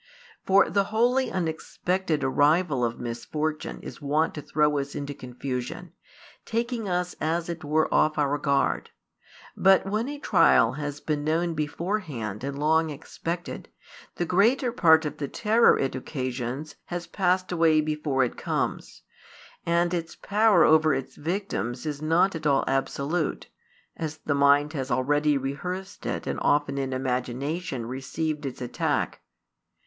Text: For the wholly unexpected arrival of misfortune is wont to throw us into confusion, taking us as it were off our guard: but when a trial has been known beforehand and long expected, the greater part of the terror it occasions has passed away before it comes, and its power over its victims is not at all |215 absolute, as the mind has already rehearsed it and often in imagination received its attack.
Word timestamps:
For 0.43 0.67
the 0.67 0.85
wholly 0.85 1.31
unexpected 1.31 2.23
arrival 2.23 2.83
of 2.83 2.99
misfortune 2.99 3.79
is 3.83 4.01
wont 4.01 4.33
to 4.33 4.41
throw 4.41 4.79
us 4.79 4.95
into 4.95 5.13
confusion, 5.13 5.91
taking 6.43 6.89
us 6.89 7.13
as 7.21 7.49
it 7.49 7.63
were 7.63 7.87
off 7.93 8.17
our 8.17 8.39
guard: 8.39 8.89
but 9.55 9.85
when 9.85 10.09
a 10.09 10.17
trial 10.17 10.71
has 10.73 11.01
been 11.01 11.23
known 11.23 11.53
beforehand 11.53 12.43
and 12.43 12.57
long 12.57 12.89
expected, 12.89 13.69
the 14.15 14.25
greater 14.25 14.71
part 14.71 15.05
of 15.05 15.17
the 15.17 15.27
terror 15.27 15.77
it 15.77 15.93
occasions 15.93 16.77
has 16.85 17.05
passed 17.05 17.51
away 17.51 17.79
before 17.79 18.23
it 18.23 18.35
comes, 18.37 19.03
and 19.67 19.93
its 19.93 20.15
power 20.15 20.63
over 20.63 20.95
its 20.95 21.15
victims 21.15 21.85
is 21.85 22.01
not 22.01 22.33
at 22.33 22.47
all 22.47 22.65
|215 22.65 22.69
absolute, 22.69 23.49
as 23.95 24.17
the 24.17 24.33
mind 24.33 24.73
has 24.73 24.89
already 24.89 25.37
rehearsed 25.37 26.07
it 26.07 26.25
and 26.25 26.39
often 26.41 26.79
in 26.79 26.91
imagination 26.91 27.85
received 27.85 28.47
its 28.47 28.63
attack. 28.63 29.21